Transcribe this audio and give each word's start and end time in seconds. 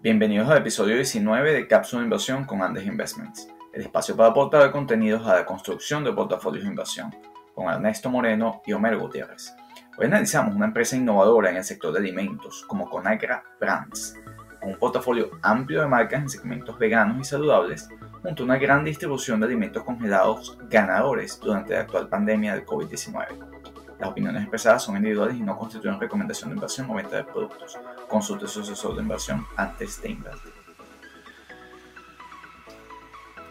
Bienvenidos 0.00 0.48
al 0.48 0.58
episodio 0.58 0.94
19 0.94 1.52
de 1.52 1.66
Cápsula 1.66 2.02
de 2.02 2.06
Inversión 2.06 2.44
con 2.44 2.62
Andes 2.62 2.86
Investments, 2.86 3.48
el 3.72 3.82
espacio 3.82 4.14
para 4.16 4.28
aportar 4.28 4.70
contenidos 4.70 5.26
a 5.26 5.34
la 5.34 5.44
construcción 5.44 6.04
de 6.04 6.12
portafolios 6.12 6.62
de 6.62 6.70
inversión, 6.70 7.12
con 7.52 7.68
Ernesto 7.68 8.08
Moreno 8.08 8.62
y 8.64 8.74
Homero 8.74 9.00
Gutiérrez. 9.00 9.52
Hoy 9.98 10.06
analizamos 10.06 10.54
una 10.54 10.66
empresa 10.66 10.94
innovadora 10.94 11.50
en 11.50 11.56
el 11.56 11.64
sector 11.64 11.92
de 11.92 11.98
alimentos 11.98 12.64
como 12.68 12.88
Conagra 12.88 13.42
Brands, 13.58 14.16
con 14.60 14.70
un 14.70 14.78
portafolio 14.78 15.32
amplio 15.42 15.80
de 15.80 15.88
marcas 15.88 16.22
en 16.22 16.28
segmentos 16.28 16.78
veganos 16.78 17.20
y 17.20 17.24
saludables, 17.24 17.88
junto 18.22 18.44
a 18.44 18.46
una 18.46 18.56
gran 18.56 18.84
distribución 18.84 19.40
de 19.40 19.46
alimentos 19.46 19.82
congelados 19.82 20.56
ganadores 20.70 21.40
durante 21.40 21.74
la 21.74 21.80
actual 21.80 22.08
pandemia 22.08 22.54
del 22.54 22.64
COVID-19. 22.64 23.57
Las 23.98 24.10
opiniones 24.10 24.42
expresadas 24.42 24.84
son 24.84 24.96
individuales 24.96 25.36
y 25.36 25.40
no 25.40 25.58
constituyen 25.58 25.98
recomendación 25.98 26.50
de 26.50 26.54
inversión 26.54 26.88
o 26.88 26.94
venta 26.94 27.16
de 27.16 27.24
productos. 27.24 27.76
Consulte 28.08 28.46
su 28.46 28.60
asesor 28.60 28.94
de 28.94 29.02
inversión 29.02 29.44
antes 29.56 30.00
de 30.00 30.10
invertir. 30.10 30.52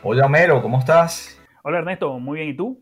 Hola 0.03 0.25
Homero, 0.25 0.61
¿cómo 0.61 0.79
estás? 0.79 1.41
Hola 1.63 1.79
Ernesto, 1.79 2.17
muy 2.19 2.39
bien, 2.39 2.49
¿y 2.49 2.55
tú? 2.55 2.81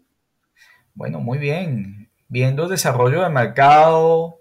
Bueno, 0.94 1.20
muy 1.20 1.40
bien. 1.40 2.12
Viendo 2.28 2.66
el 2.66 2.70
desarrollo 2.70 3.24
del 3.24 3.34
mercado, 3.34 4.40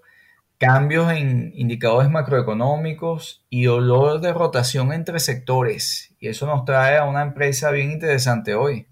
cambios 0.59 1.11
en 1.11 1.51
indicadores 1.55 2.11
macroeconómicos 2.11 3.43
y 3.49 3.65
olor 3.65 4.21
de 4.21 4.33
rotación 4.33 4.93
entre 4.93 5.19
sectores. 5.19 6.15
Y 6.19 6.27
eso 6.27 6.45
nos 6.45 6.63
trae 6.63 6.97
a 6.97 7.05
una 7.05 7.23
empresa 7.23 7.71
bien 7.71 7.91
interesante 7.91 8.53
hoy. 8.53 8.87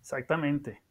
Exactamente. 0.00 0.82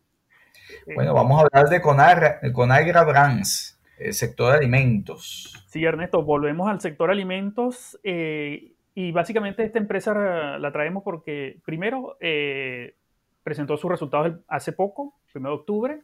Bueno, 0.96 1.14
vamos 1.14 1.40
a 1.40 1.46
hablar 1.46 1.70
de 1.70 1.82
Conagra, 1.82 2.40
Conagra 2.54 3.04
Brands, 3.04 3.80
el 3.98 4.14
sector 4.14 4.52
de 4.52 4.58
alimentos. 4.60 5.66
Sí, 5.68 5.84
Ernesto, 5.84 6.24
volvemos 6.24 6.70
al 6.70 6.82
sector 6.82 7.12
alimentos 7.12 8.00
eh, 8.04 8.74
y 8.94 9.12
básicamente 9.12 9.64
esta 9.64 9.80
empresa 9.80 10.58
la 10.58 10.72
traemos 10.72 11.04
porque 11.04 11.60
primero 11.66 12.18
eh, 12.20 12.96
presentó 13.44 13.78
sus 13.78 13.92
resultados 13.92 14.40
hace 14.48 14.72
poco, 14.72 15.14
primero 15.32 15.56
de 15.56 15.60
octubre, 15.60 16.02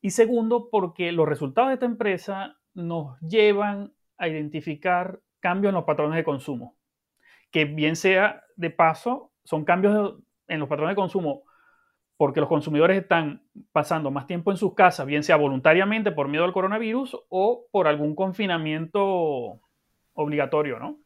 y 0.00 0.10
segundo 0.10 0.68
porque 0.70 1.12
los 1.12 1.28
resultados 1.28 1.68
de 1.68 1.74
esta 1.74 1.86
empresa 1.86 2.56
nos 2.74 3.20
llevan 3.20 3.92
a 4.18 4.28
identificar 4.28 5.20
cambios 5.40 5.70
en 5.70 5.74
los 5.74 5.84
patrones 5.84 6.16
de 6.16 6.24
consumo, 6.24 6.76
que 7.50 7.64
bien 7.64 7.96
sea 7.96 8.42
de 8.56 8.70
paso, 8.70 9.30
son 9.44 9.64
cambios 9.64 10.14
en 10.48 10.60
los 10.60 10.68
patrones 10.68 10.92
de 10.92 11.00
consumo 11.00 11.42
porque 12.22 12.38
los 12.38 12.48
consumidores 12.48 13.02
están 13.02 13.42
pasando 13.72 14.12
más 14.12 14.28
tiempo 14.28 14.52
en 14.52 14.56
sus 14.56 14.76
casas, 14.76 15.06
bien 15.06 15.24
sea 15.24 15.34
voluntariamente 15.34 16.12
por 16.12 16.28
miedo 16.28 16.44
al 16.44 16.52
coronavirus 16.52 17.16
o 17.28 17.66
por 17.72 17.88
algún 17.88 18.14
confinamiento 18.14 19.58
obligatorio, 20.12 20.78
¿no? 20.78 21.00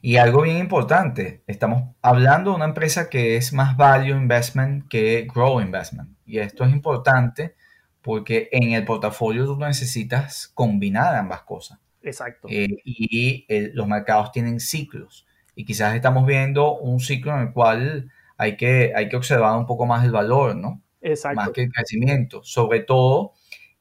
Y 0.00 0.16
algo 0.16 0.40
bien 0.40 0.56
importante, 0.56 1.42
estamos 1.46 1.94
hablando 2.00 2.52
de 2.52 2.56
una 2.56 2.64
empresa 2.64 3.10
que 3.10 3.36
es 3.36 3.52
más 3.52 3.76
value 3.76 4.16
investment 4.16 4.88
que 4.88 5.28
grow 5.30 5.60
investment. 5.60 6.16
Y 6.24 6.38
esto 6.38 6.64
es 6.64 6.72
importante 6.72 7.54
porque 8.00 8.48
en 8.50 8.72
el 8.72 8.86
portafolio 8.86 9.44
tú 9.44 9.58
necesitas 9.58 10.48
combinar 10.54 11.16
ambas 11.16 11.42
cosas. 11.42 11.80
Exacto. 12.00 12.48
Eh, 12.50 12.78
y 12.82 13.44
los 13.74 13.86
mercados 13.86 14.32
tienen 14.32 14.58
ciclos. 14.58 15.26
Y 15.54 15.66
quizás 15.66 15.94
estamos 15.94 16.24
viendo 16.24 16.78
un 16.78 16.98
ciclo 16.98 17.34
en 17.34 17.48
el 17.48 17.52
cual 17.52 18.10
hay 18.38 18.56
que, 18.56 18.92
hay 18.94 19.08
que 19.08 19.16
observar 19.16 19.58
un 19.58 19.66
poco 19.66 19.84
más 19.84 20.04
el 20.04 20.12
valor, 20.12 20.56
¿no? 20.56 20.80
Exacto. 21.02 21.36
Más 21.36 21.50
que 21.50 21.64
el 21.64 21.72
crecimiento. 21.72 22.42
Sobre 22.44 22.80
todo, 22.80 23.34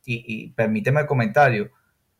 y, 0.03 0.51
permíteme 0.53 1.01
el 1.01 1.07
comentario, 1.07 1.71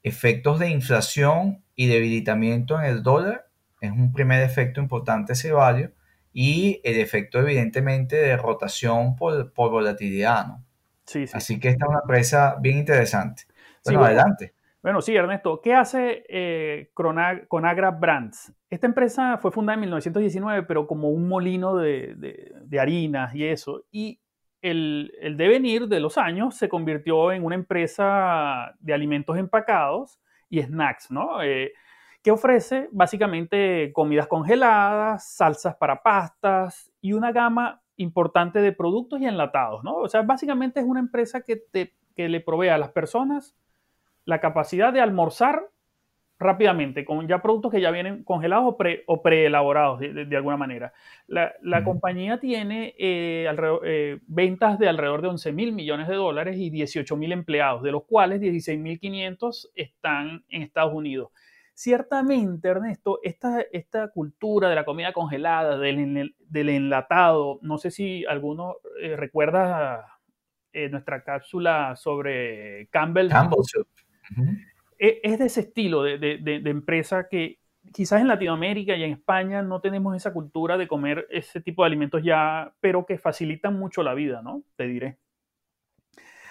efectos 0.04 0.60
de 0.60 0.70
inflación 0.70 1.64
y 1.76 1.88
debilitamiento 1.88 2.80
en 2.80 2.86
el 2.86 3.04
dólar 3.04 3.48
es 3.82 3.92
un 3.92 4.14
primer 4.14 4.44
efecto 4.44 4.82
importante 4.82 5.34
ese 5.34 5.52
value 5.52 5.92
y 6.34 6.80
el 6.84 7.00
efecto 7.00 7.40
evidentemente 7.40 8.16
de 8.16 8.38
rotación 8.38 9.16
por, 9.16 9.54
volatilidad, 9.54 10.48
¿no? 10.48 10.66
Sí, 11.06 11.26
sí. 11.26 11.34
Así 11.36 11.60
que 11.60 11.70
esta 11.70 11.86
es 11.86 11.90
una 11.90 12.00
empresa 12.04 12.58
bien 12.60 12.78
interesante. 12.78 13.44
Bueno, 13.84 14.04
adelante. 14.04 14.54
Bueno, 14.82 15.02
sí, 15.02 15.16
Ernesto. 15.16 15.60
¿Qué 15.62 15.74
hace 15.74 16.24
eh, 16.30 16.92
Conagra 16.94 17.92
Brands? 17.92 18.54
Esta 18.70 18.88
empresa 18.88 19.38
fue 19.38 19.52
fundada 19.52 19.76
en 19.76 19.82
1919, 19.82 20.64
pero 20.64 20.88
como 20.88 21.10
un 21.10 21.28
molino 21.28 21.76
de, 21.76 22.14
de, 22.16 22.80
harinas 22.80 23.34
y 23.34 23.46
eso. 23.46 23.86
Y 23.92 24.22
el, 24.62 25.12
el, 25.20 25.36
devenir 25.36 25.88
de 25.88 26.00
los 26.00 26.18
años 26.18 26.56
se 26.56 26.70
convirtió 26.70 27.32
en 27.32 27.44
una 27.44 27.56
empresa 27.56 28.76
de 28.80 28.94
alimentos 28.94 29.38
empacados 29.38 30.20
y 30.50 30.62
snacks, 30.62 31.12
¿no? 31.12 31.42
Eh, 31.42 31.74
que 32.24 32.32
ofrece 32.32 32.90
básicamente 32.92 33.92
comidas 33.94 34.28
congeladas, 34.28 35.36
salsas 35.36 35.76
para 35.76 36.04
pastas 36.04 36.92
y 37.02 37.14
una 37.14 37.32
gama 37.32 37.82
importante 37.96 38.60
de 38.60 38.74
productos 38.74 39.22
y 39.22 39.26
enlatados, 39.26 39.84
¿no? 39.84 39.96
O 39.96 40.08
sea, 40.08 40.22
básicamente 40.22 40.80
es 40.80 40.86
una 40.86 41.00
empresa 41.00 41.42
que, 41.42 41.56
te, 41.56 41.96
que 42.16 42.30
le 42.30 42.42
provee 42.42 42.70
a 42.70 42.78
las 42.78 42.92
personas 42.92 43.56
la 44.28 44.42
capacidad 44.42 44.92
de 44.92 45.00
almorzar 45.00 45.70
rápidamente, 46.38 47.06
con 47.06 47.28
ya 47.28 47.42
productos 47.42 47.72
que 47.72 47.82
ya 47.82 47.92
vienen 47.92 48.24
congelados 48.26 48.66
o, 48.68 48.78
pre, 48.78 49.04
o 49.08 49.24
preelaborados 49.24 50.02
de, 50.02 50.36
alguna 50.36 50.58
manera. 50.58 50.94
La, 51.28 51.84
compañía 51.84 52.38
tiene 52.40 52.94
eh, 53.00 53.50
eh, 53.86 54.20
ventas 54.28 54.78
de 54.78 54.90
alrededor 54.90 55.22
de 55.22 55.30
11 55.30 55.52
mil 55.54 55.72
millones 55.72 56.10
de 56.10 56.16
dólares 56.16 56.58
y 56.58 56.70
18 56.70 57.16
mil 57.16 57.32
empleados, 57.32 57.82
de 57.82 57.92
los 57.92 58.04
cuales 58.04 58.42
16 58.42 58.78
mil 58.78 59.00
500 59.00 59.72
están 59.74 60.44
en 60.50 60.62
Estados 60.62 60.94
Unidos. 60.94 61.32
Ciertamente, 61.74 62.68
Ernesto, 62.68 63.20
esta, 63.24 63.62
esta 63.72 64.10
cultura 64.10 64.68
de 64.68 64.76
la 64.76 64.84
comida 64.84 65.14
congelada, 65.14 65.78
del, 65.78 66.36
del 66.40 66.70
enlatado, 66.70 67.60
no 67.62 67.78
sé 67.78 67.92
si 67.92 68.26
alguno 68.26 68.76
eh, 69.02 69.16
recuerda 69.16 70.14
nuestra 70.92 71.24
cápsula 71.24 71.96
sobre 71.96 72.88
Campbell. 72.92 73.30
Campbell 73.30 73.64
Soup. 73.64 73.88
E, 75.00 75.20
es 75.24 75.40
de 75.40 75.46
ese 75.46 75.62
estilo 75.62 76.04
de, 76.04 76.62
empresa 76.66 77.28
que 77.30 77.60
quizás 77.94 78.22
en 78.22 78.28
Latinoamérica 78.28 78.96
y 78.96 79.04
en 79.04 79.12
España 79.12 79.62
no 79.62 79.80
tenemos 79.80 80.16
esa 80.16 80.34
cultura 80.34 80.78
de 80.78 80.88
comer 80.88 81.28
ese 81.30 81.62
tipo 81.62 81.84
de 81.84 81.88
alimentos 81.88 82.22
ya, 82.24 82.74
pero 82.80 83.06
que 83.06 83.18
facilitan 83.18 83.78
mucho 83.78 84.04
la 84.04 84.14
vida, 84.14 84.42
¿no? 84.42 84.64
Te 84.76 84.88
diré. 84.88 85.18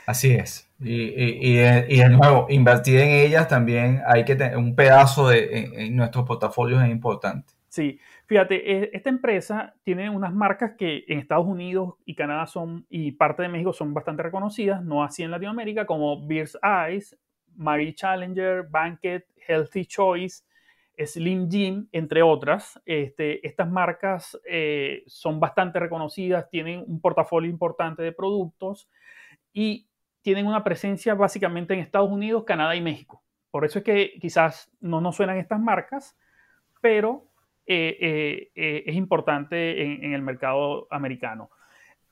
Así 0.06 0.30
es. 0.32 0.70
Y, 0.78 1.54
de, 1.56 2.08
nuevo, 2.10 2.46
invertir 2.48 3.00
en 3.00 3.08
ellas 3.08 3.48
también 3.48 4.02
hay 4.06 4.24
que 4.24 4.36
tener 4.36 4.56
un 4.56 4.76
pedazo 4.76 5.28
de 5.28 5.70
en, 5.74 5.96
nuestros 5.96 6.24
portafolios 6.24 6.82
es 6.82 6.90
importante. 6.90 7.54
Sí, 7.68 7.98
fíjate, 8.26 8.84
e, 8.84 8.90
esta 8.92 9.10
empresa 9.10 9.74
tiene 9.82 10.08
unas 10.08 10.32
marcas 10.32 10.72
que 10.78 11.04
en 11.08 11.18
Estados 11.18 11.46
Unidos 11.46 11.94
y 12.04 12.14
Canadá 12.14 12.46
son 12.46 12.86
y 12.88 13.12
parte 13.12 13.42
de 13.42 13.48
México 13.48 13.72
son 13.72 13.92
bastante 13.92 14.22
reconocidas, 14.22 14.82
no 14.84 15.02
así 15.02 15.24
en 15.24 15.32
Latinoamérica, 15.32 15.86
como 15.86 16.24
Beers 16.26 16.56
Eyes, 16.62 17.18
Marie 17.56 17.94
Challenger, 17.94 18.66
Banquet, 18.68 19.26
Healthy 19.46 19.86
Choice, 19.86 20.44
Slim 21.04 21.50
Jim, 21.50 21.88
entre 21.92 22.22
otras. 22.22 22.80
Este, 22.86 23.46
estas 23.46 23.70
marcas 23.70 24.38
eh, 24.48 25.02
son 25.06 25.40
bastante 25.40 25.78
reconocidas, 25.78 26.48
tienen 26.48 26.84
un 26.86 27.00
portafolio 27.00 27.50
importante 27.50 28.02
de 28.02 28.12
productos 28.12 28.88
y 29.52 29.88
tienen 30.22 30.46
una 30.46 30.64
presencia 30.64 31.14
básicamente 31.14 31.74
en 31.74 31.80
Estados 31.80 32.10
Unidos, 32.10 32.44
Canadá 32.44 32.74
y 32.74 32.80
México. 32.80 33.22
Por 33.50 33.64
eso 33.64 33.78
es 33.78 33.84
que 33.84 34.14
quizás 34.20 34.70
no 34.80 35.00
nos 35.00 35.16
suenan 35.16 35.36
estas 35.38 35.60
marcas, 35.60 36.16
pero 36.80 37.28
eh, 37.66 38.50
eh, 38.54 38.84
es 38.86 38.94
importante 38.94 39.82
en, 39.82 40.12
el 40.12 40.22
mercado 40.22 40.86
americano. 40.90 41.50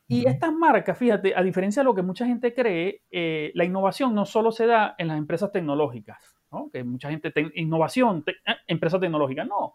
Y 0.06 0.28
estas 0.28 0.52
marcas, 0.52 0.98
fíjate, 0.98 1.34
a 1.34 1.42
diferencia 1.42 1.80
de 1.80 1.84
lo 1.84 1.94
que 1.94 2.02
mucha 2.02 2.26
gente 2.26 2.54
cree, 2.54 3.02
eh, 3.10 3.50
la 3.54 3.64
innovación 3.64 4.14
no 4.14 4.26
solo 4.26 4.52
se 4.52 4.66
da 4.66 4.94
en 4.98 5.08
las 5.08 5.16
empresas 5.16 5.50
tecnológicas, 5.50 6.36
¿no? 6.52 6.68
que 6.70 6.84
mucha 6.84 7.08
gente, 7.08 7.32
innovación, 7.54 8.22
eh, 8.26 8.32
empresa 8.66 9.00
tecnológica, 9.00 9.44
no. 9.44 9.74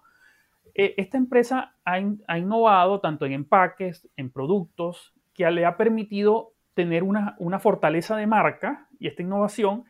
Eh, 0.76 0.94
esta 0.98 1.18
empresa 1.18 1.76
ha, 1.84 2.00
ha, 2.28 2.38
innovado 2.38 3.00
tanto 3.00 3.26
en 3.26 3.34
empaques, 3.34 4.08
en 4.16 4.30
productos, 4.30 5.14
que 5.34 5.50
le 5.50 5.66
ha 5.66 5.78
permitido 5.78 6.54
tener 6.76 7.04
una, 7.04 7.36
una 7.40 7.60
fortaleza 7.60 8.16
de 8.16 8.28
marca 8.28 8.88
y 9.00 9.08
esta 9.08 9.24
innovación 9.24 9.86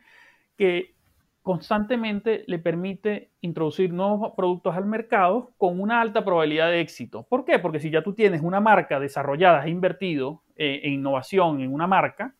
que 0.56 0.94
constantemente 1.50 2.44
le 2.46 2.60
permite 2.60 3.32
introducir 3.40 3.92
nuevos 3.92 4.34
productos 4.36 4.76
al 4.76 4.86
mercado 4.86 5.50
con 5.58 5.80
una 5.80 6.00
alta 6.00 6.24
probabilidad 6.24 6.68
de 6.68 6.80
éxito. 6.80 7.26
¿Por 7.28 7.44
qué? 7.44 7.58
Porque 7.58 7.80
si 7.80 7.90
ya 7.90 8.04
tú 8.04 8.14
tienes 8.14 8.40
una 8.40 8.60
marca 8.60 9.00
desarrollada, 9.00 9.58
has 9.58 9.66
invertido 9.66 10.44
eh, 10.54 10.82
en 10.84 10.92
innovación 10.92 11.60
en 11.60 11.74
una 11.74 11.88
marca, 11.88 12.36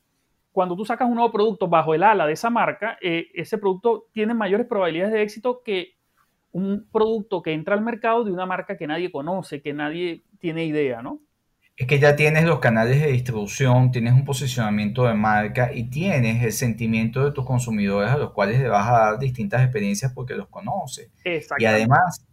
cuando 0.53 0.77
tú 0.77 0.85
sacas 0.85 1.09
un 1.09 1.17
nuevo 1.17 1.33
producto 1.33 1.67
bajo 1.67 1.93
el 1.93 2.05
ala 2.05 2.25
de 2.25 2.35
esa 2.35 2.51
marca, 2.51 2.99
eh, 3.03 3.33
ese 3.35 3.59
producto 3.59 4.07
tiene 4.13 4.33
mayores 4.33 4.69
probabilidades 4.69 5.13
de 5.13 5.23
éxito 5.23 5.63
que 5.65 5.97
un 6.53 6.87
producto 6.93 7.43
que 7.43 7.53
entra 7.53 7.75
al 7.75 7.83
mercado 7.83 8.23
de 8.23 8.31
una 8.31 8.47
marca 8.47 8.77
que 8.77 8.87
nadie 8.87 9.11
conoce, 9.11 9.61
que 9.61 9.73
nadie 9.73 10.23
tiene 10.39 10.67
idea, 10.67 11.03
¿no? 11.03 11.19
Es 11.81 11.87
que 11.87 11.99
ya 11.99 12.15
tienes 12.15 12.45
los 12.45 12.59
canales 12.59 13.01
de 13.01 13.07
distribución, 13.07 13.91
tienes 13.91 14.13
un 14.13 14.27
posicionamiento 14.27 15.07
de 15.07 15.15
marca 15.15 15.73
y 15.73 15.85
tienes 15.85 16.45
el 16.45 16.53
sentimiento 16.53 17.25
de 17.25 17.33
tus 17.33 17.47
consumidores 17.47 18.11
a 18.11 18.19
los 18.19 18.33
cuales 18.33 18.61
le 18.61 18.69
vas 18.69 18.87
a 18.87 18.93
dar 18.93 19.19
distintas 19.19 19.63
experiencias 19.63 20.13
porque 20.13 20.35
los 20.35 20.49
conoces. 20.49 21.11
Y 21.59 21.65
además, 21.65 22.27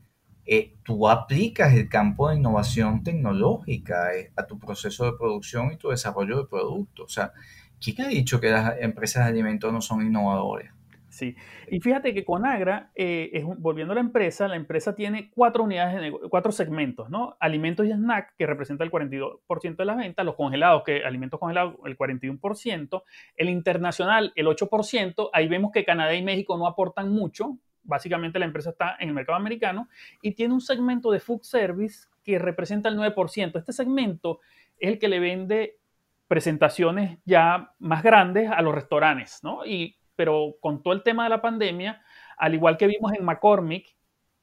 eh, 0.46 0.76
tú 0.84 1.08
aplicas 1.08 1.74
el 1.74 1.88
campo 1.88 2.30
de 2.30 2.36
innovación 2.36 3.04
tecnológica 3.04 4.14
eh, 4.14 4.34
a 4.36 4.46
tu 4.46 4.60
proceso 4.60 5.06
de 5.06 5.18
producción 5.18 5.72
y 5.72 5.78
tu 5.78 5.92
desarrollo 5.92 6.40
de 6.40 6.50
productos. 6.50 7.06
O 7.06 7.10
sea, 7.10 7.32
¿quién 7.80 8.02
ha 8.02 8.10
dicho 8.10 8.42
que 8.42 8.50
las 8.50 8.76
empresas 8.82 9.24
de 9.24 9.30
alimentos 9.30 9.72
no 9.72 9.80
son 9.80 10.06
innovadoras? 10.06 10.74
Sí, 11.18 11.36
y 11.68 11.80
fíjate 11.80 12.14
que 12.14 12.24
Conagra, 12.24 12.92
eh, 12.94 13.44
volviendo 13.58 13.94
a 13.94 13.96
la 13.96 14.02
empresa, 14.02 14.48
la 14.48 14.56
empresa 14.56 14.94
tiene 14.94 15.31
cuatro 15.31 15.64
unidades, 15.64 16.00
de 16.00 16.12
cuatro 16.30 16.52
segmentos, 16.52 17.10
¿no? 17.10 17.36
Alimentos 17.40 17.88
y 17.88 17.92
snack, 17.92 18.36
que 18.38 18.46
representa 18.46 18.84
el 18.84 18.92
42% 18.92 19.78
de 19.78 19.86
las 19.86 19.98
ventas, 19.98 20.24
los 20.24 20.36
congelados, 20.36 20.84
que 20.84 21.04
alimentos 21.04 21.40
congelados, 21.40 21.74
el 21.86 21.98
41%, 21.98 23.02
el 23.36 23.50
internacional, 23.50 24.31
el 24.36 24.46
8%, 24.46 25.31
ahí 25.34 25.48
vemos 25.48 25.72
que 25.72 25.84
Canadá 25.84 26.14
y 26.14 26.22
México 26.22 26.56
no 26.56 26.68
aportan 26.68 27.12
mucho, 27.12 27.58
básicamente 27.81 28.38
la 28.38 28.46
empresa 28.46 28.70
está 28.70 28.96
en 29.00 29.10
el 29.10 29.16
mercado 29.16 29.40
americano, 29.40 29.90
y 30.22 30.34
tiene 30.34 30.54
un 30.54 30.62
segmento 30.62 31.10
de 31.10 31.20
food 31.20 31.42
service 31.42 32.08
que 32.24 32.38
representa 32.38 32.90
el 32.90 32.96
9%. 32.96 33.58
Este 33.58 33.74
segmento 33.74 34.40
es 34.78 34.92
el 34.92 35.00
que 35.00 35.08
le 35.08 35.20
vende 35.20 35.80
presentaciones 36.28 37.18
ya 37.25 37.74
más 37.80 38.04
grandes 38.04 38.52
a 38.52 38.62
los 38.62 38.75
restaurantes, 38.75 39.40
¿no? 39.42 39.66
Y 39.66 39.98
pero 40.18 40.56
con 40.60 40.84
todo 40.84 40.94
el 40.94 41.04
tema 41.04 41.24
de 41.24 41.30
la 41.30 41.42
pandemia, 41.42 42.02
al 42.36 42.54
igual 42.54 42.78
que 42.78 42.88
vimos 42.88 43.14
en 43.14 43.24
McCormick, 43.24 43.96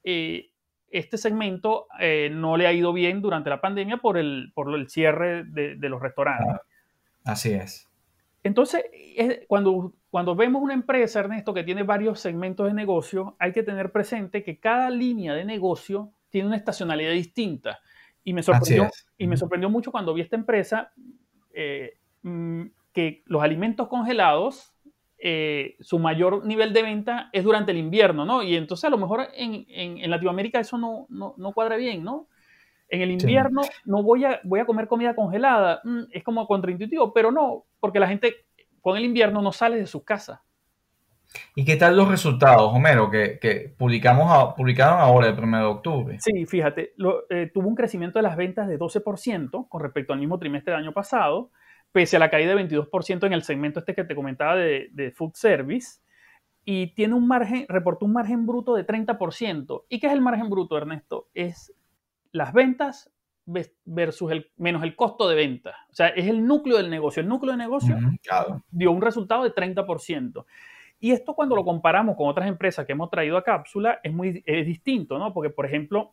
eh, 0.03 0.49
este 0.89 1.17
segmento 1.17 1.87
eh, 1.99 2.29
no 2.31 2.57
le 2.57 2.65
ha 2.65 2.73
ido 2.73 2.93
bien 2.93 3.21
durante 3.21 3.49
la 3.49 3.61
pandemia 3.61 3.97
por 3.97 4.17
el, 4.17 4.51
por 4.55 4.73
el 4.73 4.89
cierre 4.89 5.43
de, 5.43 5.75
los 5.89 6.01
restaurantes. 6.01 6.61
Así 7.23 7.51
es. 7.51 7.87
Entonces, 8.43 8.85
cuando, 9.47 9.93
cuando 10.09 10.35
vemos 10.35 10.61
una 10.61 10.73
empresa, 10.73 11.19
Ernesto, 11.19 11.53
que 11.53 11.63
tiene 11.63 11.83
varios 11.83 12.19
segmentos 12.19 12.67
de 12.67 12.73
negocio, 12.73 13.35
hay 13.39 13.51
que 13.51 13.63
tener 13.63 13.91
presente 13.91 14.43
que 14.43 14.59
cada 14.59 14.89
línea 14.89 15.33
de 15.33 15.43
negocio 15.43 16.11
tiene 16.29 16.47
una 16.47 16.57
estacionalidad 16.57 17.11
distinta. 17.11 17.79
Y 18.23 18.33
me 18.33 18.43
sorprendió, 18.43 18.89
y 19.17 19.27
me 19.27 19.37
sorprendió 19.37 19.69
mucho 19.69 19.91
cuando 19.91 20.13
vi 20.13 20.21
esta 20.21 20.35
empresa 20.35 20.93
eh, 21.53 21.97
mm, 22.21 22.65
que 22.91 23.23
los 23.25 23.41
alimentos 23.41 23.87
congelados 23.87 24.74
eh, 25.27 25.75
su 25.79 25.97
mayor 25.97 26.45
nivel 26.45 26.71
de 26.71 26.83
venta 26.83 27.29
es 27.33 27.43
durante 27.43 27.71
el 27.71 27.79
invierno, 27.79 28.25
¿no? 28.25 28.43
Y 28.43 28.55
entonces 28.55 28.83
a 28.85 28.91
lo 28.91 28.99
mejor 28.99 29.27
en, 29.33 29.65
en, 29.69 30.07
Latinoamérica 30.11 30.59
eso 30.59 30.77
no, 30.77 31.07
no, 31.09 31.33
no, 31.37 31.51
cuadra 31.51 31.77
bien, 31.77 32.03
¿no? 32.03 32.27
En 32.89 33.01
el 33.01 33.09
invierno 33.09 33.63
no 33.85 34.03
voy 34.03 34.23
a, 34.23 34.39
voy 34.43 34.59
a 34.59 34.65
comer 34.65 34.87
comida 34.87 35.15
congelada, 35.15 35.81
mm, 35.83 36.01
es 36.11 36.23
como 36.23 36.45
contraintuitivo, 36.45 37.11
pero 37.11 37.31
no, 37.31 37.65
porque 37.79 37.99
la 37.99 38.07
gente 38.07 38.45
con 38.81 38.97
el 38.97 39.03
invierno 39.03 39.41
no 39.41 39.51
sale 39.51 39.77
de 39.77 39.87
sus 39.87 40.03
casas. 40.03 40.41
¿Y 41.55 41.65
qué 41.65 41.75
tal 41.75 41.97
los 41.97 42.07
resultados, 42.07 42.71
Homero, 42.71 43.09
que, 43.09 43.39
que 43.39 43.73
publicamos 43.75 44.53
publicaron 44.53 44.99
ahora 44.99 45.25
el 45.25 45.39
1 45.39 45.57
de 45.57 45.65
octubre? 45.65 46.17
Sí, 46.19 46.45
fíjate, 46.45 46.93
eh, 47.31 47.49
tuvo 47.51 47.67
un 47.67 47.75
crecimiento 47.75 48.19
de 48.19 48.23
las 48.23 48.37
ventas 48.37 48.67
de 48.67 48.77
12% 48.77 49.67
con 49.67 49.81
respecto 49.81 50.13
al 50.13 50.19
mismo 50.19 50.37
trimestre 50.37 50.73
del 50.73 50.83
año 50.83 50.93
pasado 50.93 51.49
pese 51.95 52.17
a 52.17 52.19
la 52.19 52.29
caída 52.29 52.53
de 52.53 52.61
22% 52.61 53.25
en 53.25 53.31
el 53.31 53.43
segmento 53.43 53.79
este 53.79 53.95
que 53.95 54.03
te 54.03 54.15
comentaba 54.15 54.57
de, 54.57 55.13
food 55.15 55.31
service, 55.33 56.01
y 56.65 56.87
tiene 56.87 57.13
un 57.13 57.25
margen, 57.25 57.65
reportó 57.69 58.05
un 58.05 58.11
margen 58.11 58.45
bruto 58.45 58.75
de 58.75 58.85
30%. 58.85 59.83
¿Y 59.87 60.01
qué 60.01 60.07
es 60.07 60.13
el 60.13 60.19
margen 60.19 60.49
bruto, 60.49 60.75
Ernesto? 60.77 61.29
Es 61.33 61.73
las 62.33 62.51
ventas 62.51 63.13
versus 63.85 64.29
el, 64.29 64.51
menos 64.57 64.83
el 64.83 64.93
costo 64.97 65.29
de 65.29 65.35
venta. 65.35 65.73
O 65.89 65.95
sea, 65.95 66.09
es 66.09 66.27
el 66.27 66.45
núcleo 66.45 66.75
del 66.75 66.89
negocio. 66.89 67.21
El 67.21 67.29
núcleo 67.29 67.53
de 67.53 67.59
negocio 67.59 67.97
dio 68.71 68.91
un 68.91 69.01
resultado 69.01 69.43
de 69.43 69.55
30%. 69.55 70.45
Y 70.99 71.11
esto 71.11 71.33
cuando 71.33 71.55
lo 71.55 71.63
comparamos 71.63 72.17
con 72.17 72.27
otras 72.27 72.49
empresas 72.49 72.85
que 72.85 72.91
hemos 72.91 73.09
traído 73.09 73.37
a 73.37 73.43
cápsula 73.43 74.01
es 74.03 74.11
muy 74.11 74.43
es 74.45 74.65
distinto, 74.65 75.17
¿no? 75.17 75.33
Porque, 75.33 75.49
por 75.49 75.65
ejemplo, 75.65 76.11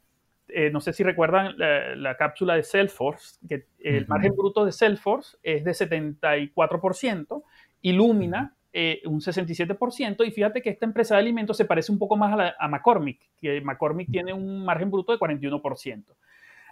eh, 0.55 0.71
no 0.71 0.81
sé 0.81 0.93
si 0.93 1.03
recuerdan 1.03 1.55
la, 1.57 2.17
cápsula 2.17 2.55
de 2.55 2.63
Salesforce, 2.63 3.39
que 3.49 3.67
el 3.81 4.07
margen 4.07 4.35
bruto 4.37 4.65
de 4.65 4.73
Salesforce 4.73 5.37
es 5.43 5.65
de 5.65 5.73
74%, 5.73 7.43
Illumina 7.83 8.55
eh, 8.75 9.03
un 9.05 9.21
67%, 9.21 10.27
y 10.27 10.31
fíjate 10.31 10.63
que 10.63 10.71
esta 10.71 10.87
empresa 10.87 11.15
de 11.15 11.21
alimentos 11.21 11.57
se 11.57 11.67
parece 11.67 11.93
un 11.93 11.99
poco 11.99 12.17
más 12.17 12.55
a, 12.59 12.69
McCormick, 12.69 13.21
que 13.39 13.61
McCormick 13.61 14.11
tiene 14.11 14.33
un 14.33 14.65
margen 14.65 14.91
bruto 14.91 15.13
de 15.13 15.19
41%. 15.19 16.05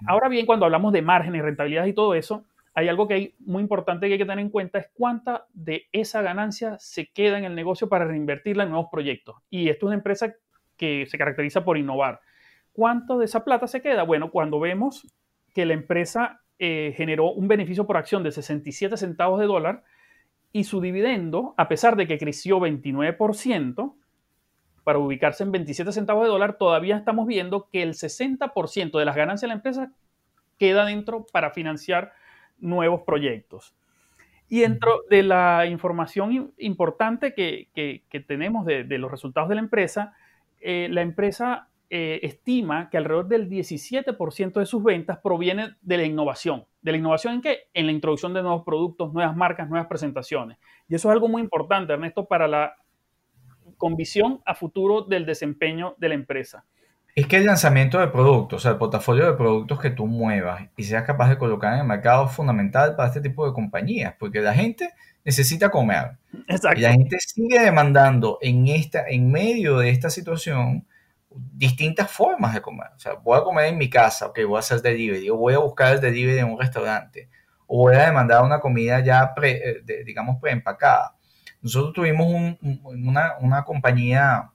Ahora 0.06 0.28
bien, 0.28 0.46
cuando 0.46 0.64
hablamos 0.64 0.94
de 0.94 1.02
margen 1.02 1.34
y 1.34 1.42
rentabilidad 1.42 1.84
y 1.84 1.92
todo 1.92 2.14
eso, 2.14 2.46
hay 2.72 2.88
algo 2.88 3.06
que 3.06 3.14
hay 3.14 3.34
muy 3.40 3.62
importante 3.62 4.06
que 4.06 4.14
hay 4.14 4.18
que 4.18 4.24
tener 4.24 4.38
en 4.38 4.48
cuenta, 4.48 4.78
es 4.78 4.86
cuánta 4.94 5.46
de 5.52 5.88
esa 5.92 6.22
ganancia 6.22 6.78
se 6.78 7.10
queda 7.10 7.36
en 7.36 7.44
el 7.44 7.54
negocio 7.54 7.88
para 7.88 8.06
reinvertirla 8.06 8.62
en 8.62 8.70
nuevos 8.70 8.88
proyectos. 8.90 9.36
Y 9.50 9.68
esto 9.68 9.86
es 9.86 9.88
una 9.88 9.96
empresa 9.96 10.34
que 10.78 11.04
se 11.06 11.18
caracteriza 11.18 11.64
por 11.64 11.76
innovar. 11.76 12.20
¿Cuánto 12.72 13.18
de 13.18 13.24
esa 13.24 13.44
plata 13.44 13.66
se 13.66 13.82
queda? 13.82 14.02
Bueno, 14.02 14.30
cuando 14.30 14.60
vemos 14.60 15.06
que 15.54 15.66
la 15.66 15.74
empresa 15.74 16.40
eh, 16.58 16.94
generó 16.96 17.32
un 17.32 17.48
beneficio 17.48 17.86
por 17.86 17.96
acción 17.96 18.22
de 18.22 18.32
67 18.32 18.96
centavos 18.96 19.40
de 19.40 19.46
dólar 19.46 19.82
y 20.52 20.64
su 20.64 20.80
dividendo, 20.80 21.54
a 21.56 21.68
pesar 21.68 21.96
de 21.96 22.06
que 22.06 22.18
creció 22.18 22.60
29%, 22.60 23.94
para 24.84 24.98
ubicarse 24.98 25.42
en 25.42 25.52
27 25.52 25.92
centavos 25.92 26.24
de 26.24 26.30
dólar, 26.30 26.58
todavía 26.58 26.96
estamos 26.96 27.26
viendo 27.26 27.68
que 27.70 27.82
el 27.82 27.94
60% 27.94 28.98
de 28.98 29.04
las 29.04 29.16
ganancias 29.16 29.42
de 29.42 29.48
la 29.48 29.54
empresa 29.54 29.92
queda 30.58 30.84
dentro 30.84 31.26
para 31.32 31.50
financiar 31.50 32.12
nuevos 32.58 33.02
proyectos. 33.02 33.74
Y 34.48 34.60
dentro 34.60 35.02
de 35.08 35.22
la 35.22 35.66
información 35.66 36.52
importante 36.58 37.34
que, 37.34 38.02
tenemos 38.26 38.66
de, 38.66 38.84
los 38.98 39.10
resultados 39.10 39.48
de 39.48 39.54
la 39.54 39.60
empresa, 39.60 40.14
eh, 40.60 40.88
la 40.90 41.02
empresa 41.02 41.69
eh, 41.92 42.20
estima 42.22 42.88
que 42.88 42.96
alrededor 42.96 43.26
del 43.26 43.50
17% 43.50 44.60
de 44.60 44.66
sus 44.66 44.82
ventas 44.82 45.18
proviene 45.18 45.74
de 45.82 45.96
la 45.96 46.04
innovación. 46.04 46.64
¿De 46.80 46.92
la 46.92 46.98
innovación 46.98 47.34
en 47.34 47.40
qué? 47.42 47.58
En 47.74 47.86
la 47.86 47.92
introducción 47.92 48.32
de 48.32 48.42
nuevos 48.42 48.62
productos, 48.64 49.12
nuevas 49.12 49.36
marcas, 49.36 49.68
nuevas 49.68 49.88
presentaciones. 49.88 50.56
Y 50.88 50.94
eso 50.94 51.08
es 51.08 51.12
algo 51.12 51.28
muy 51.28 51.42
importante, 51.42 51.92
Ernesto, 51.92 52.26
para 52.26 52.46
la 52.46 52.76
con 53.76 53.96
visión 53.96 54.40
a 54.46 54.54
futuro 54.54 55.02
del 55.02 55.26
desempeño 55.26 55.96
de 55.98 56.10
la 56.10 56.14
empresa. 56.14 56.64
Es 57.16 57.26
que 57.26 57.38
el 57.38 57.46
lanzamiento 57.46 57.98
de 57.98 58.06
productos, 58.06 58.58
o 58.58 58.62
sea, 58.62 58.70
el 58.72 58.78
portafolio 58.78 59.26
de 59.26 59.36
productos 59.36 59.80
que 59.80 59.90
tú 59.90 60.06
muevas 60.06 60.68
y 60.76 60.84
seas 60.84 61.02
capaz 61.02 61.28
de 61.28 61.38
colocar 61.38 61.74
en 61.74 61.80
el 61.80 61.86
mercado 61.86 62.26
es 62.26 62.32
fundamental 62.32 62.94
para 62.94 63.08
este 63.08 63.20
tipo 63.20 63.44
de 63.46 63.52
compañías, 63.52 64.14
porque 64.16 64.40
la 64.40 64.54
gente 64.54 64.90
necesita 65.24 65.70
comer. 65.70 66.18
Exacto. 66.46 66.78
Y 66.78 66.82
la 66.82 66.92
gente 66.92 67.18
sigue 67.18 67.58
demandando 67.58 68.38
en, 68.40 68.68
esta, 68.68 69.08
en 69.08 69.30
medio 69.32 69.78
de 69.78 69.90
esta 69.90 70.08
situación 70.08 70.86
distintas 71.30 72.10
formas 72.10 72.54
de 72.54 72.60
comer. 72.60 72.88
O 72.96 72.98
sea, 72.98 73.14
voy 73.14 73.38
a 73.38 73.42
comer 73.44 73.66
en 73.66 73.78
mi 73.78 73.88
casa, 73.88 74.26
ok, 74.26 74.40
voy 74.46 74.56
a 74.56 74.60
hacer 74.60 74.82
delivery, 74.82 75.30
o 75.30 75.36
voy 75.36 75.54
a 75.54 75.58
buscar 75.58 75.92
el 75.94 76.00
delivery 76.00 76.38
en 76.38 76.50
un 76.50 76.58
restaurante, 76.58 77.28
o 77.66 77.78
voy 77.78 77.94
a 77.94 78.06
demandar 78.06 78.42
una 78.44 78.60
comida 78.60 79.00
ya, 79.00 79.32
pre, 79.34 79.60
eh, 79.86 80.04
digamos, 80.04 80.38
preempacada. 80.40 81.16
Nosotros 81.62 81.92
tuvimos 81.92 82.56
una, 82.82 83.36
una, 83.40 83.64
compañía 83.64 84.50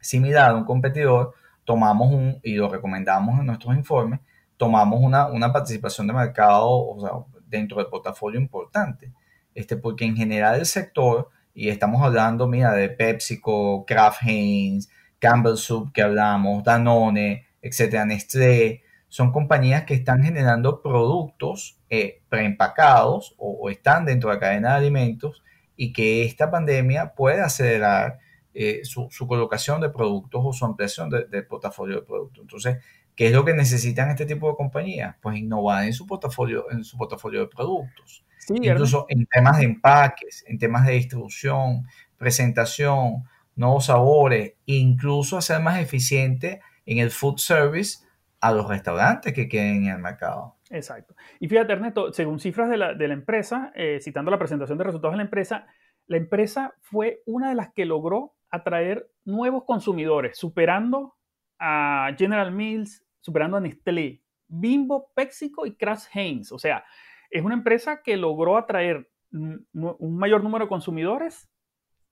similar, 0.00 0.54
un 0.54 0.64
competidor, 0.64 1.34
tomamos 1.64 2.12
un, 2.12 2.38
y 2.42 2.54
lo 2.54 2.68
recomendamos 2.68 3.40
en 3.40 3.46
nuestros 3.46 3.74
informes, 3.74 4.20
tomamos 4.56 5.00
una, 5.00 5.26
una 5.26 5.52
participación 5.52 6.06
de 6.06 6.12
mercado 6.12 6.68
o 6.68 7.00
sea, 7.00 7.40
dentro 7.46 7.78
del 7.78 7.86
portafolio 7.86 8.38
importante, 8.38 9.12
este, 9.54 9.76
porque 9.76 10.04
en 10.04 10.16
general 10.16 10.60
el 10.60 10.66
sector, 10.66 11.30
y 11.54 11.70
estamos 11.70 12.02
hablando, 12.02 12.46
mira, 12.46 12.72
de 12.72 12.90
PepsiCo, 12.90 13.86
Kraft 13.86 14.22
Heinz, 14.22 14.88
Campbell 15.18 15.56
Soup 15.56 15.92
que 15.92 16.02
hablamos, 16.02 16.62
Danone, 16.64 17.46
etcétera, 17.62 18.04
Nestlé, 18.04 18.82
son 19.08 19.32
compañías 19.32 19.84
que 19.84 19.94
están 19.94 20.22
generando 20.22 20.82
productos 20.82 21.78
eh, 21.88 22.22
preempacados 22.28 23.34
o, 23.38 23.70
están 23.70 24.04
dentro 24.04 24.28
de 24.28 24.36
la 24.36 24.40
cadena 24.40 24.70
de 24.72 24.76
alimentos 24.76 25.42
y 25.76 25.92
que 25.92 26.24
esta 26.24 26.50
pandemia 26.50 27.14
puede 27.14 27.40
acelerar 27.40 28.18
eh, 28.54 28.80
su, 28.84 29.08
colocación 29.26 29.80
de 29.80 29.90
productos 29.90 30.42
o 30.44 30.52
su 30.52 30.64
ampliación 30.64 31.10
del 31.10 31.46
portafolio 31.46 31.96
de 31.96 32.02
productos. 32.02 32.42
Entonces, 32.42 32.78
¿qué 33.14 33.26
es 33.26 33.32
lo 33.32 33.44
que 33.44 33.54
necesitan 33.54 34.10
este 34.10 34.26
tipo 34.26 34.50
de 34.50 34.56
compañías? 34.56 35.16
Pues 35.20 35.36
innovar 35.36 35.84
en 35.84 35.92
su 35.92 36.06
portafolio, 36.06 36.70
en 36.70 36.82
su 36.84 36.96
portafolio 36.96 37.40
de 37.40 37.48
productos. 37.48 38.24
Incluso 38.48 39.06
en 39.08 39.26
temas 39.26 39.58
de 39.58 39.64
empaques, 39.64 40.44
en 40.46 40.58
temas 40.58 40.86
de 40.86 40.92
distribución, 40.92 41.86
presentación, 42.16 43.24
nuevos 43.56 43.86
sabores, 43.86 44.54
incluso 44.66 45.38
hacer 45.38 45.60
más 45.60 45.80
eficiente 45.80 46.60
en 46.84 46.98
el 46.98 47.10
food 47.10 47.38
service 47.38 47.98
a 48.40 48.52
los 48.52 48.68
restaurantes 48.68 49.32
que 49.32 49.48
queden 49.48 49.84
en 49.84 49.94
el 49.94 49.98
mercado. 49.98 50.56
Exacto. 50.70 51.14
Y 51.40 51.48
fíjate, 51.48 51.72
Ernesto, 51.72 52.12
según 52.12 52.38
cifras 52.38 52.68
de 52.68 52.76
la, 52.76 52.92
empresa, 53.14 53.72
eh, 53.74 53.98
citando 54.00 54.30
la 54.30 54.38
presentación 54.38 54.78
de 54.78 54.84
resultados 54.84 55.14
de 55.14 55.18
la 55.18 55.22
empresa, 55.24 55.66
la 56.06 56.16
empresa 56.18 56.74
fue 56.80 57.22
una 57.26 57.48
de 57.48 57.54
las 57.54 57.72
que 57.72 57.84
logró 57.84 58.34
atraer 58.50 59.08
nuevos 59.24 59.64
consumidores, 59.64 60.38
superando 60.38 61.16
a 61.58 62.14
General 62.16 62.52
Mills, 62.52 63.04
superando 63.20 63.56
a 63.56 63.60
Nestlé, 63.60 64.22
Bimbo, 64.48 65.10
PepsiCo 65.14 65.66
y 65.66 65.74
Kraft 65.74 66.14
Heinz. 66.14 66.52
O 66.52 66.58
sea, 66.58 66.84
es 67.30 67.42
una 67.42 67.54
empresa 67.54 68.02
que 68.02 68.16
logró 68.16 68.56
atraer 68.56 69.10
un 69.32 70.16
mayor 70.16 70.42
número 70.42 70.66
de 70.66 70.68
consumidores 70.68 71.50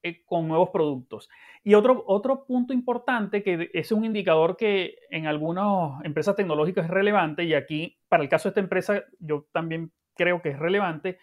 eh, 0.05 0.23
con 0.27 0.47
nuevos 0.47 0.69
productos. 0.69 1.31
Y 1.63 1.73
otro, 1.73 2.05
otro 2.07 2.45
punto 2.45 2.75
importante, 2.75 3.43
que 3.43 3.71
es 3.73 3.91
un 3.91 4.05
indicador 4.05 4.59
que 4.59 4.99
en 5.11 5.27
algunas 5.27 6.05
empresas 6.05 6.37
tecnológicas 6.37 6.85
es 6.85 6.91
relevante, 6.91 7.45
y 7.45 7.55
aquí 7.55 7.99
para 8.09 8.23
el 8.23 8.29
caso 8.29 8.49
de 8.49 8.51
esta 8.51 8.61
empresa 8.61 9.03
yo 9.19 9.47
también 9.51 9.93
creo 10.15 10.43
que 10.43 10.51
es 10.51 10.59
relevante, 10.59 11.19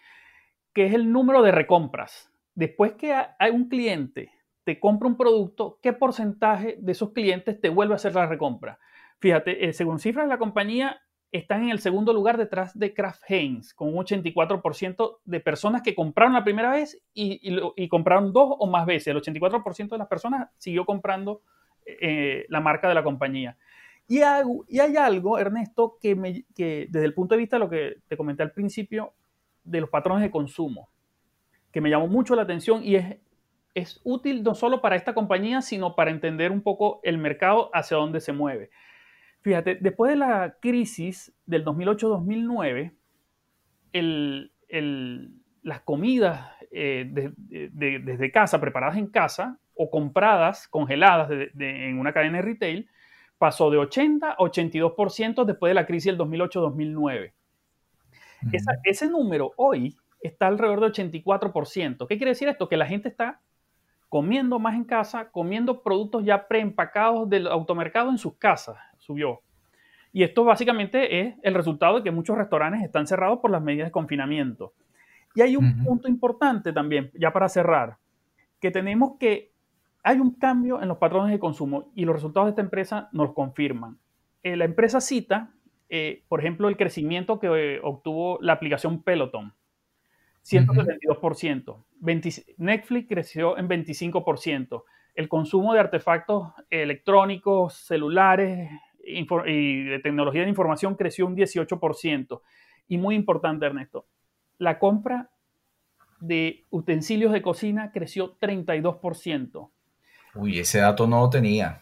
que 0.73 0.87
es 0.87 0.95
el 0.95 1.11
número 1.11 1.43
de 1.43 1.51
recompras. 1.51 2.33
Después 2.55 2.93
que 2.93 3.13
hay 3.13 3.51
un 3.51 3.69
cliente 3.69 4.31
te 4.63 4.79
compra 4.79 5.07
un 5.07 5.17
producto, 5.17 5.79
¿qué 5.81 5.93
porcentaje 5.93 6.77
de 6.79 6.91
esos 6.91 7.11
clientes 7.13 7.61
te 7.61 7.69
vuelve 7.69 7.93
a 7.93 7.97
hacer 7.97 8.15
la 8.15 8.25
recompra? 8.25 8.79
Fíjate, 9.19 9.67
eh, 9.67 9.73
según 9.73 9.99
cifras 9.99 10.25
de 10.25 10.29
la 10.29 10.39
compañía, 10.39 11.01
están 11.31 11.63
en 11.63 11.69
el 11.69 11.79
segundo 11.79 12.13
lugar 12.13 12.37
detrás 12.37 12.77
de 12.77 12.93
Kraft 12.93 13.23
Heinz, 13.27 13.73
con 13.73 13.87
un 13.89 14.03
84% 14.03 15.19
de 15.23 15.39
personas 15.39 15.81
que 15.81 15.95
compraron 15.95 16.33
la 16.33 16.43
primera 16.43 16.71
vez 16.71 17.01
y, 17.13 17.87
compraron 17.87 18.33
dos 18.33 18.55
o 18.59 18.67
más 18.67 18.85
veces. 18.85 19.07
El 19.07 19.21
84% 19.21 19.89
de 19.89 19.97
las 19.97 20.07
personas 20.07 20.49
siguió 20.57 20.85
comprando 20.85 21.41
eh, 21.85 22.45
la 22.49 22.59
marca 22.59 22.89
de 22.89 22.95
la 22.95 23.03
compañía. 23.03 23.57
Y 24.07 24.19
hay, 24.19 24.97
algo, 24.97 25.39
Ernesto, 25.39 25.97
que 26.01 26.15
desde 26.89 27.05
el 27.05 27.13
punto 27.13 27.35
de 27.35 27.39
vista 27.39 27.55
de 27.55 27.59
lo 27.61 27.69
que 27.69 27.95
te 28.09 28.17
comenté 28.17 28.43
al 28.43 28.51
principio, 28.51 29.13
de 29.63 29.79
los 29.79 29.89
patrones 29.89 30.23
de 30.23 30.31
consumo, 30.31 30.89
que 31.71 31.79
me 31.79 31.89
llamó 31.89 32.07
mucho 32.07 32.35
la 32.35 32.41
atención 32.41 32.83
y 32.83 32.95
es, 32.95 33.17
es 33.73 34.01
útil 34.03 34.43
no 34.43 34.53
solo 34.53 34.81
para 34.81 34.97
esta 34.97 35.13
compañía, 35.13 35.61
sino 35.61 35.95
para 35.95 36.11
entender 36.11 36.51
un 36.51 36.61
poco 36.61 36.99
el 37.03 37.17
mercado 37.17 37.69
hacia 37.73 37.95
dónde 37.95 38.19
se 38.19 38.33
mueve. 38.33 38.69
Fíjate, 39.41 39.75
después 39.81 40.11
de 40.11 40.17
la 40.17 40.57
crisis 40.59 41.33
del 41.47 41.65
2008-2009, 41.65 42.93
las 45.63 45.81
comidas 45.81 46.47
eh, 46.71 47.31
desde 47.73 48.31
casa, 48.31 48.61
preparadas 48.61 48.97
en 48.97 49.07
casa 49.07 49.59
o 49.73 49.89
compradas, 49.89 50.67
congeladas 50.67 51.31
en 51.59 51.99
una 51.99 52.13
cadena 52.13 52.37
de 52.37 52.43
retail, 52.43 52.87
pasó 53.39 53.71
de 53.71 53.77
80 53.77 54.33
a 54.33 54.37
82% 54.37 55.43
después 55.43 55.71
de 55.71 55.73
la 55.73 55.87
crisis 55.87 56.15
del 56.15 56.19
2008-2009. 56.19 57.33
Ese 58.83 59.09
número 59.09 59.53
hoy 59.57 59.97
está 60.21 60.45
alrededor 60.47 60.81
de 60.81 61.03
84%. 61.03 62.07
¿Qué 62.07 62.17
quiere 62.17 62.31
decir 62.31 62.47
esto? 62.47 62.69
Que 62.69 62.77
la 62.77 62.85
gente 62.85 63.09
está 63.09 63.41
comiendo 64.07 64.59
más 64.59 64.75
en 64.75 64.83
casa, 64.83 65.31
comiendo 65.31 65.81
productos 65.81 66.23
ya 66.23 66.47
preempacados 66.47 67.27
del 67.27 67.47
automercado 67.47 68.11
en 68.11 68.19
sus 68.19 68.35
casas 68.35 68.77
subió. 69.01 69.41
Y 70.13 70.23
esto 70.23 70.43
básicamente 70.43 71.21
es 71.21 71.35
el 71.43 71.53
resultado 71.53 71.97
de 71.97 72.03
que 72.03 72.11
muchos 72.11 72.37
restaurantes 72.37 72.83
están 72.83 73.07
cerrados 73.07 73.39
por 73.39 73.51
las 73.51 73.61
medidas 73.61 73.87
de 73.87 73.91
confinamiento. 73.91 74.73
Y 75.35 75.41
hay 75.41 75.55
un 75.55 75.83
punto 75.83 76.09
importante 76.09 76.73
también, 76.73 77.11
ya 77.13 77.31
para 77.31 77.47
cerrar, 77.47 77.97
que 78.59 78.71
tenemos 78.71 79.17
que 79.17 79.51
hay 80.03 80.19
un 80.19 80.31
cambio 80.31 80.81
en 80.81 80.87
los 80.87 80.97
patrones 80.97 81.31
de 81.31 81.39
consumo 81.39 81.91
y 81.95 82.05
los 82.05 82.15
resultados 82.15 82.47
de 82.47 82.49
esta 82.51 82.61
empresa 82.61 83.09
nos 83.11 83.33
confirman. 83.33 83.99
Eh, 84.43 84.55
la 84.55 84.65
empresa 84.65 84.99
cita, 84.99 85.51
eh, 85.89 86.23
por 86.27 86.39
ejemplo, 86.39 86.67
el 86.67 86.77
crecimiento 86.77 87.39
que 87.39 87.79
obtuvo 87.83 88.39
la 88.41 88.53
aplicación 88.53 89.03
Peloton, 89.03 89.53
172%. 90.43 91.85
Netflix 92.57 93.07
creció 93.07 93.57
en 93.57 93.67
25%. 93.67 94.83
El 95.13 95.29
consumo 95.29 95.73
de 95.73 95.79
artefactos 95.81 96.51
electrónicos, 96.69 97.75
celulares, 97.75 98.71
y 99.11 99.83
de 99.83 99.99
tecnología 99.99 100.43
de 100.43 100.49
información 100.49 100.95
creció 100.95 101.27
un 101.27 101.35
18%. 101.35 102.41
Y 102.87 102.97
muy 102.97 103.15
importante, 103.15 103.65
Ernesto, 103.65 104.05
la 104.57 104.79
compra 104.79 105.29
de 106.19 106.65
utensilios 106.69 107.31
de 107.33 107.41
cocina 107.41 107.91
creció 107.91 108.37
32%. 108.39 109.69
Uy, 110.35 110.59
ese 110.59 110.79
dato 110.79 111.07
no 111.07 111.21
lo 111.21 111.29
tenía. 111.29 111.81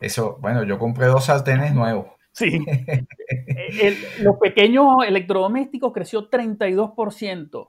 Eso, 0.00 0.38
bueno, 0.40 0.62
yo 0.64 0.78
compré 0.78 1.06
dos 1.06 1.24
sartenes 1.24 1.74
nuevos. 1.74 2.06
Sí. 2.32 2.64
los 4.20 4.36
pequeños 4.36 5.04
electrodomésticos 5.06 5.92
creció 5.92 6.30
32%. 6.30 7.68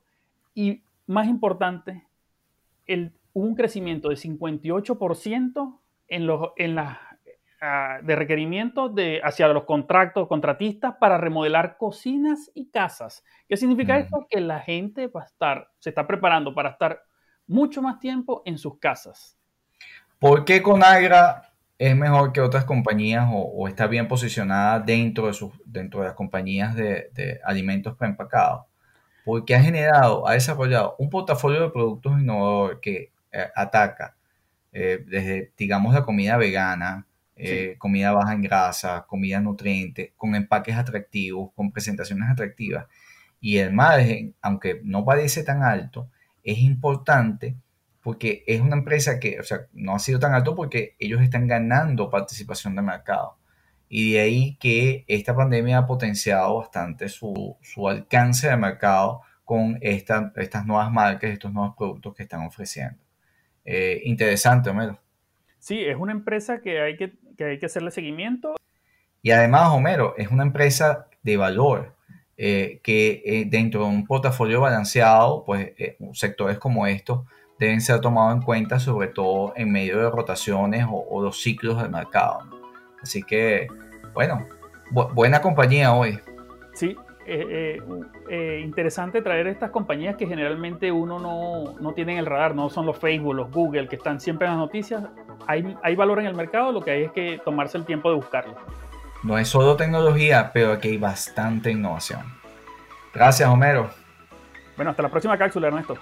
Y 0.54 0.84
más 1.08 1.28
importante, 1.28 2.04
el, 2.86 3.14
hubo 3.34 3.46
un 3.46 3.56
crecimiento 3.56 4.10
de 4.10 4.16
58% 4.16 5.80
en, 6.10 6.28
los, 6.28 6.50
en 6.58 6.76
las 6.76 6.98
de 8.02 8.16
requerimientos 8.16 8.96
de, 8.96 9.20
hacia 9.24 9.48
los 9.50 9.66
contratos, 9.66 10.28
contratistas 10.28 10.96
para 11.00 11.18
remodelar 11.18 11.78
cocinas 11.78 12.50
y 12.54 12.70
casas. 12.70 13.24
¿Qué 13.48 13.58
significa 13.58 13.98
esto? 13.98 14.28
Que 14.30 14.40
la 14.40 14.60
gente 14.60 15.08
va 15.08 15.24
a 15.24 15.26
estar, 15.26 15.70
se 15.80 15.90
está 15.90 16.08
preparando 16.08 16.54
para 16.54 16.70
estar 16.70 17.02
mucho 17.48 17.82
más 17.82 18.00
tiempo 18.00 18.44
en 18.46 18.58
sus 18.58 18.80
casas. 18.80 19.38
¿Por 20.20 20.46
qué 20.46 20.62
Conagra 20.62 21.52
es 21.78 21.96
mejor 21.96 22.32
que 22.32 22.42
otras 22.42 22.64
compañías 22.64 23.28
o, 23.32 23.68
está 23.68 23.88
bien 23.88 24.08
posicionada 24.08 24.80
dentro 24.80 25.28
de, 25.28 25.34
sus, 25.34 25.52
dentro 25.66 26.00
de 26.00 26.08
las 26.08 26.16
compañías 26.16 26.76
de, 26.76 27.10
de 27.14 27.42
alimentos 27.44 27.96
preempacados? 27.98 28.66
Porque 29.26 29.54
ha 29.54 29.62
generado, 29.62 30.28
ha 30.28 30.34
desarrollado 30.34 30.96
un 30.98 31.10
portafolio 31.10 31.62
de 31.62 31.70
productos 31.70 32.20
innovadores 32.20 32.80
que 32.82 33.12
eh, 33.32 33.48
ataca 33.56 34.16
eh, 34.72 35.04
desde, 35.06 35.52
digamos, 35.58 35.94
la 35.94 36.04
comida 36.04 36.38
vegana, 36.38 37.06
eh, 37.42 37.76
comida 37.78 38.12
baja 38.12 38.34
en 38.34 38.42
grasa, 38.42 39.06
comida 39.08 39.40
nutriente, 39.40 40.14
con 40.18 40.36
empaques 40.36 40.76
atractivos, 40.76 41.52
con 41.56 41.72
presentaciones 41.72 42.30
atractivas. 42.30 42.86
Y 43.40 43.58
el 43.58 43.72
margen, 43.72 44.36
aunque 44.42 44.82
no 44.84 45.06
parece 45.06 45.44
tan 45.44 45.64
alto, 45.64 46.10
es 46.44 46.60
importante 46.60 47.56
porque 48.02 48.44
es 48.46 48.60
una 48.60 48.76
empresa 48.76 49.20
que, 49.20 49.40
o 49.40 49.44
sea, 49.44 49.68
no 49.74 49.96
ha 49.96 50.00
sido 50.00 50.20
tan 50.20 50.34
alto 50.34 50.56
porque 50.56 50.96
ellos 51.00 51.22
están 51.22 51.48
ganando 51.48 52.10
participación 52.10 52.76
de 52.76 52.82
mercado. 52.82 53.38
Y 53.88 54.14
de 54.14 54.20
ahí 54.20 54.58
que 54.58 55.06
esta 55.08 55.36
pandemia 55.36 55.80
ha 55.80 55.88
potenciado 55.88 56.58
bastante 56.58 57.10
su, 57.10 57.58
alcance 57.88 58.50
de 58.50 58.58
mercado 58.58 59.22
con 59.46 59.80
estas 59.82 60.66
nuevas 60.66 60.92
marcas, 60.92 61.32
estos 61.32 61.54
nuevos 61.54 61.76
productos 61.76 62.14
que 62.16 62.24
están 62.24 62.46
ofreciendo. 62.46 63.02
Eh, 63.66 64.02
interesante, 64.04 64.70
Homero. 64.70 65.00
Sí, 65.58 65.84
es 65.84 65.98
una 65.98 66.12
empresa 66.12 66.62
que 66.62 66.80
hay 66.82 66.98
que 66.98 67.14
que 67.40 67.46
hay 67.46 67.58
que 67.58 67.68
hacerle 67.68 67.90
seguimiento. 67.90 68.56
Y 69.22 69.32
además, 69.32 69.70
Homero, 69.70 70.14
es 70.18 70.28
una 70.30 70.44
empresa 70.44 71.08
de 71.24 71.38
valor 71.38 71.96
eh, 72.38 72.82
que 72.84 73.22
eh, 73.26 73.46
dentro 73.48 73.84
de 73.84 73.88
un 73.88 74.06
portafolio 74.06 74.60
balanceado, 74.60 75.46
pues 75.46 75.72
eh, 75.78 75.98
sectores 76.14 76.58
como 76.58 76.86
estos 76.86 77.26
deben 77.58 77.80
ser 77.80 78.02
tomados 78.02 78.36
en 78.36 78.42
cuenta, 78.42 78.78
sobre 78.78 79.08
todo 79.08 79.54
en 79.56 79.72
medio 79.72 80.00
de 80.00 80.10
rotaciones 80.10 80.86
o, 80.90 81.22
los 81.24 81.42
ciclos 81.42 81.82
del 81.82 81.92
mercado. 81.92 82.40
Así 83.02 83.24
que, 83.24 83.68
bueno, 84.14 84.46
buena 84.92 85.42
compañía 85.42 85.94
hoy. 85.94 86.20
Sí, 86.74 86.96
interesante 88.64 89.22
traer 89.22 89.48
estas 89.48 89.72
compañías 89.72 90.16
que 90.16 90.26
generalmente 90.28 90.92
uno 90.92 91.20
no, 91.20 91.80
no, 91.80 91.94
tiene 91.94 92.14
en 92.14 92.20
el 92.20 92.26
radar, 92.26 92.56
no 92.56 92.70
son 92.70 92.86
los 92.86 92.98
Facebook, 92.98 93.36
los 93.36 93.52
Google, 93.52 93.88
que 93.88 93.98
están 93.98 94.20
siempre 94.20 94.48
en 94.48 94.54
las 94.54 94.60
noticias 94.60 95.04
hay, 95.48 95.96
valor 95.96 96.20
en 96.20 96.26
el 96.26 96.36
mercado, 96.36 96.72
lo 96.72 96.82
que 96.82 96.92
hay 96.92 97.04
es 97.04 97.12
que 97.12 97.42
tomarse 97.44 97.78
el 97.78 97.86
tiempo 97.86 98.10
de 98.10 98.16
buscarlo. 98.16 98.56
No 99.24 99.38
es 99.38 99.48
solo 99.48 99.76
tecnología, 99.76 100.52
pero 100.54 100.74
aquí 100.74 100.90
hay 100.90 100.98
bastante 100.98 101.72
innovación. 101.72 102.22
Gracias, 103.14 103.50
Homero. 103.50 103.90
Bueno, 104.76 104.92
hasta 104.92 105.04
la 105.04 105.10
próxima 105.10 105.38
cápsula, 105.38 105.68
Ernesto. 105.68 105.98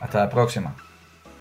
Hasta 0.00 0.20
la 0.20 0.30
próxima. 0.30 0.74